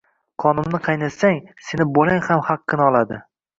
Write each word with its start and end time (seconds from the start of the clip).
Qonimni 0.43 0.79
qaynatsang, 0.87 1.37
sening 1.67 1.93
bolang 2.01 2.25
ham 2.31 2.43
haqqini 2.51 2.91
oladi. 2.91 3.25